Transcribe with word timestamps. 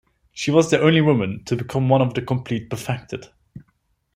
She 0.31 0.49
was 0.49 0.71
the 0.71 0.81
only 0.81 0.99
woman 0.99 1.43
to 1.43 1.55
become 1.55 1.87
one 1.87 2.01
of 2.01 2.15
the 2.15 2.23
Complete 2.23 2.71
Perfected. 2.71 3.27